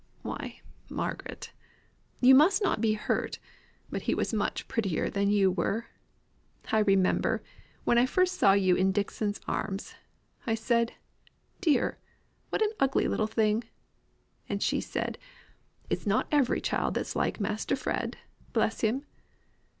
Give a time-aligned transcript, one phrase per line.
[0.23, 1.51] "Why, Margaret,
[2.21, 3.37] you must not be hurt,
[3.91, 5.89] but he was much prettier than you were.
[6.71, 7.43] I remember,
[7.83, 9.93] when I first saw you in Dixon's arms,
[10.47, 10.93] I said,
[11.59, 11.99] 'Dear,
[12.49, 13.65] what an ugly little thing!'
[14.49, 15.19] And she said,
[15.87, 18.17] 'It's not every child that's like Master Fred,
[18.53, 19.05] bless him!